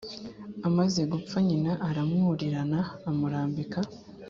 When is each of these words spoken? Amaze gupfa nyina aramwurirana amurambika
Amaze 0.67 1.01
gupfa 1.11 1.37
nyina 1.47 1.71
aramwurirana 1.87 2.79
amurambika 3.09 3.79